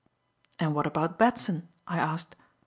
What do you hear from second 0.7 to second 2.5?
what about Batson?" I asked.